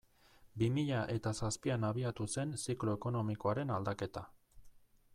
Bi 0.61 0.69
mila 0.77 1.01
eta 1.15 1.33
zazpian 1.41 1.85
abiatu 1.91 2.27
zen 2.37 2.57
ziklo 2.65 2.99
ekonomikoaren 3.01 3.75
aldaketa. 3.79 4.29